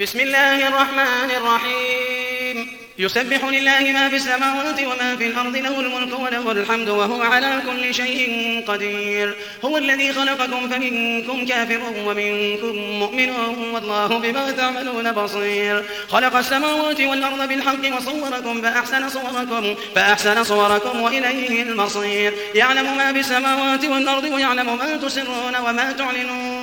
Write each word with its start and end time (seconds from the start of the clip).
بسم 0.00 0.20
الله 0.20 0.68
الرحمن 0.68 1.30
الرحيم. 1.36 2.56
يسبح 2.98 3.44
لله 3.44 3.92
ما 3.92 4.08
في 4.08 4.16
السماوات 4.16 4.80
وما 4.80 5.16
في 5.16 5.26
الأرض 5.26 5.56
له 5.56 5.80
الملك 5.80 6.18
وله 6.20 6.50
الحمد 6.52 6.88
وهو 6.88 7.22
على 7.22 7.62
كل 7.66 7.94
شيء 7.94 8.64
قدير. 8.68 9.36
هو 9.64 9.78
الذي 9.78 10.12
خلقكم 10.12 10.68
فمنكم 10.68 11.46
كافر 11.46 11.80
ومنكم 12.06 12.74
مؤمن 13.02 13.30
والله 13.74 14.06
بما 14.06 14.50
تعملون 14.50 15.12
بصير. 15.12 15.84
خلق 16.08 16.36
السماوات 16.36 17.00
والأرض 17.00 17.48
بالحق 17.48 17.96
وصوركم 17.96 18.62
فأحسن 18.62 19.08
صوركم 19.08 19.74
فأحسن 19.94 20.44
صوركم 20.44 21.00
وإليه 21.00 21.62
المصير. 21.62 22.34
يعلم 22.54 22.96
ما 22.96 23.12
في 23.12 23.20
السماوات 23.20 23.84
والأرض 23.84 24.24
ويعلم 24.24 24.78
ما 24.78 24.96
تسرون 24.96 25.56
وما 25.56 25.92
تعلنون. 25.92 26.57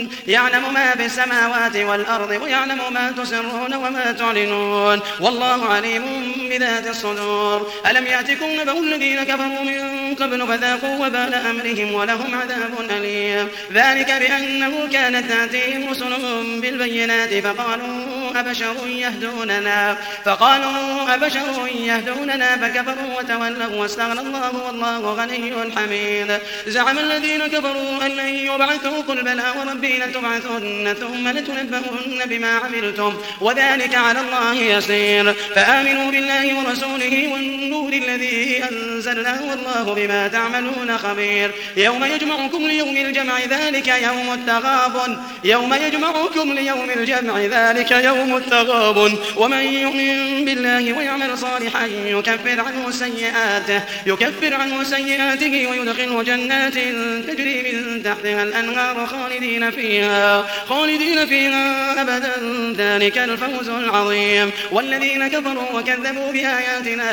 تعلنون 0.00 0.08
يعلم 0.26 0.74
ما 0.74 0.90
في 0.90 1.06
السماوات 1.06 1.76
والأرض 1.76 2.42
ويعلم 2.42 2.78
ما 2.92 3.12
تسرون 3.12 3.74
وما 3.74 4.12
تعلنون. 4.12 5.00
والله 5.20 5.64
عليم 5.66 6.02
بذات 6.50 6.86
الصدور. 6.86 7.72
ألم 7.90 8.06
يأتكم 8.06 8.46
نبأ 8.60 8.78
الذين 8.78 9.22
كفروا 9.22 9.62
من 9.64 10.14
قبل 10.14 10.46
فذاقوا 10.46 11.06
وبال 11.06 11.34
أمرهم 11.34 11.94
ولهم 11.94 12.34
عذاب 12.34 12.90
أليم. 12.90 13.48
ذلك 13.72 14.12
بأنه 14.12 14.88
كانت 14.92 15.30
تأتيهم 15.30 15.90
رسلهم 15.90 16.60
بالبينات 16.60 17.34
فقالوا 17.34 18.19
أبشر 18.36 18.86
يهدوننا. 18.86 19.96
فقالوا 20.24 21.14
أبشر 21.14 21.68
يهدوننا 21.74 22.56
فكفروا 22.56 23.18
وتولوا 23.18 23.76
واستغنى 23.76 24.20
الله 24.20 24.52
والله 24.66 25.14
غني 25.14 25.54
حميد. 25.76 26.38
زعم 26.66 26.98
الذين 26.98 27.46
كفروا 27.46 28.06
أن 28.06 28.10
لن 28.10 28.28
يبعثوا 28.28 29.02
قل 29.08 29.22
بلى 29.22 29.44
وربي 29.58 29.98
لتبعثن 29.98 30.94
ثم 31.00 31.28
لتنبؤن 31.28 32.20
بما 32.26 32.50
عملتم 32.58 33.16
وذلك 33.40 33.94
على 33.94 34.20
الله 34.20 34.54
يسير. 34.54 35.34
فآمنوا 35.54 36.10
بالله 36.10 36.58
ورسوله 36.58 37.28
والنور 37.32 37.92
الذي 37.92 38.64
أنزلناه 38.70 39.40
والله 39.50 39.94
بما 39.94 40.28
تعملون 40.28 40.98
خبير. 40.98 41.50
يوم 41.76 42.04
يجمعكم 42.04 42.66
ليوم 42.66 42.96
الجمع 42.96 43.40
ذلك 43.40 43.88
يوم 43.88 44.32
التغابن. 44.32 45.16
يوم 45.44 45.74
يجمعكم 45.74 46.52
ليوم 46.52 46.90
الجمع 46.96 47.38
ذلك 47.40 47.90
يوم 47.90 48.19
التغابن 48.20 49.18
ومن 49.36 49.58
يؤمن 49.58 50.44
بالله 50.44 50.92
ويعمل 50.92 51.38
صالحا 51.38 51.86
يكفر 51.86 52.60
عنه 52.60 52.90
سيئاته 52.90 53.82
يكفر 54.06 54.54
عنه 54.54 54.84
سيئاته 54.84 55.66
ويدخله 55.66 56.22
جنات 56.22 56.74
تجري 57.28 57.62
من 57.72 58.02
تحتها 58.02 58.42
الأنهار 58.42 59.06
خالدين 59.06 59.70
فيها 59.70 60.46
خالدين 60.68 61.26
فيها 61.26 62.02
أبدا. 62.02 62.32
ذلك 62.76 63.18
الفوز 63.18 63.68
العظيم. 63.68 64.50
والذين 64.70 65.28
كفروا 65.28 65.70
وكذبوا 65.74 66.32
بآياتنا 66.32 67.10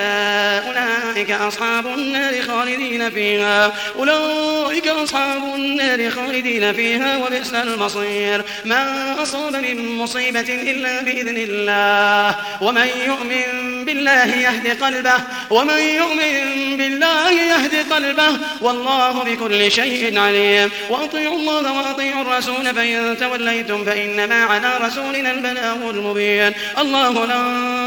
أولئك 0.67 1.31
أصحاب 1.31 1.87
النار 1.87 2.41
خالدين 2.41 3.09
فيها. 3.09 3.73
أولئك 3.99 4.66
أصحاب 5.07 5.55
النار 5.55 6.11
خالدين 6.11 6.73
فيها 6.73 7.17
وبئس 7.17 7.53
المصير. 7.53 8.43
ما 8.65 9.15
أصاب 9.23 9.55
من 9.55 9.97
مصيبة 9.97 10.39
إلا 10.39 11.01
بإذن 11.01 11.37
الله. 11.37 12.35
ومن 12.61 12.87
يؤمن 13.05 13.85
بالله 13.85 14.25
يهد 14.25 14.83
قلبه. 14.83 15.17
ومن 15.49 15.79
يؤمن 15.79 16.77
بالله 16.77 17.31
يهد 17.31 17.93
قلبه. 17.93 18.37
والله 18.61 19.23
بكل 19.23 19.71
شيء 19.71 20.19
عليم. 20.19 20.71
وأطيعوا 20.89 21.35
الله 21.35 21.71
وأطيعوا 21.71 22.21
الرسول 22.21 22.75
فإن 22.75 23.17
توليتم 23.19 23.85
فإنما 23.85 24.43
على 24.43 24.77
رسولنا 24.81 25.31
البلاغ 25.31 25.89
المبين. 25.89 26.53
الله 26.77 27.25
لا 27.25 27.86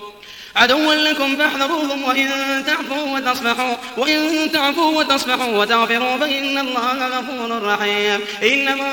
عدوا 0.55 0.95
لكم 0.95 1.35
فاحذروهم 1.37 2.03
وإن 2.03 2.29
تعفوا 2.67 3.17
وتصفحوا 3.17 3.75
وإن 3.97 4.51
تعفوا 4.51 4.97
وتصفحوا 4.97 5.57
وتغفروا 5.57 6.17
فإن 6.17 6.57
الله 6.57 7.07
غفور 7.07 7.63
رحيم. 7.63 8.19
إنما 8.43 8.91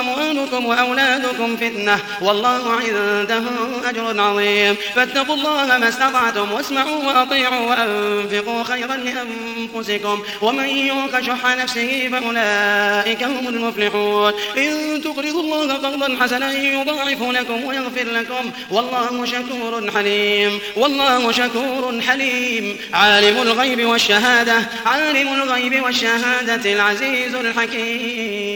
أموالكم 0.00 0.66
وأولادكم 0.66 1.56
فتنة 1.56 1.98
والله 2.20 2.72
عنده 2.72 3.42
أجر 3.84 4.20
عظيم. 4.20 4.76
فاتقوا 4.94 5.34
الله 5.34 5.78
ما 5.78 5.88
استطعتم 5.88 6.52
واسمعوا 6.52 7.04
وأطيعوا 7.04 7.66
وأنفقوا 7.66 8.62
خيرا 8.64 8.96
لأنفسكم. 8.96 10.22
ومن 10.42 10.68
يوق 10.68 11.20
شح 11.20 11.56
نفسه 11.56 12.08
فأولئك 12.12 13.22
هم 13.22 13.48
المفلحون. 13.48 14.32
إن 14.56 15.00
تقرضوا 15.04 15.42
الله 15.42 15.72
قرضا 15.74 16.16
حسنا 16.20 16.52
يضاعف 16.52 17.22
لكم 17.22 17.64
ويغفر 17.64 18.04
لكم 18.04 18.50
والله 18.70 19.24
شكور 19.26 19.90
حليم. 19.94 20.60
والله 21.00 21.32
شكور 21.32 22.00
حليم. 22.00 22.76
عالم 22.92 23.42
الغيب 23.42 23.86
والشهادة 23.86 24.68
عالم 24.86 25.42
الغيب 25.42 25.82
والشهادة 25.82 26.72
العزيز 26.72 27.34
الحكيم. 27.34 28.53